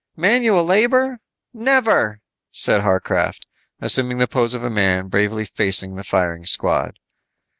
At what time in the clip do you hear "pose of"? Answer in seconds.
4.27-4.63